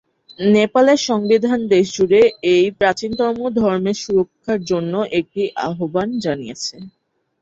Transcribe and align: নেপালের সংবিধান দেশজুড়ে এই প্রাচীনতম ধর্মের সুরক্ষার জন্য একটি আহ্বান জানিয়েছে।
নেপালের 0.49 0.99
সংবিধান 1.09 1.59
দেশজুড়ে 1.73 2.21
এই 2.53 2.65
প্রাচীনতম 2.79 3.35
ধর্মের 3.59 3.97
সুরক্ষার 4.03 4.59
জন্য 4.71 4.93
একটি 5.19 5.43
আহ্বান 5.67 6.09
জানিয়েছে। 6.19 6.75